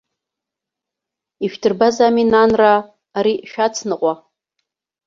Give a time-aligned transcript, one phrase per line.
[1.45, 2.79] Ишәдырбаз ами, нанраа,
[3.17, 4.13] ари, шәацныҟәа.